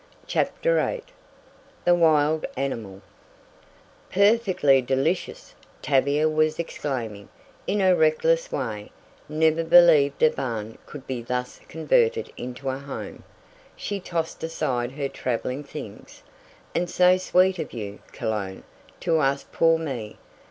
CHAPTER 0.25 0.77
VIII 0.83 1.03
THE 1.85 1.93
WILD 1.93 2.47
ANIMAL 2.57 3.03
"Perfectly 4.11 4.81
delicious," 4.81 5.53
Tavia 5.83 6.27
was 6.27 6.57
exclaiming, 6.57 7.29
in 7.67 7.81
her 7.81 7.93
reckless 7.93 8.51
way, 8.51 8.89
"never 9.29 9.63
believed 9.63 10.23
a 10.23 10.31
barn 10.31 10.79
could 10.87 11.05
be 11.05 11.21
thus 11.21 11.61
converted 11.67 12.33
into 12.35 12.69
a 12.71 12.79
home." 12.79 13.21
She 13.75 13.99
tossed 13.99 14.43
aside 14.43 14.93
her 14.93 15.07
traveling 15.07 15.63
things. 15.63 16.23
"And 16.73 16.89
so 16.89 17.17
sweet 17.17 17.59
of 17.59 17.71
you, 17.71 17.99
Cologne, 18.11 18.63
to 19.01 19.19
ask 19.21 19.51
poor 19.51 19.77
me. 19.77 20.17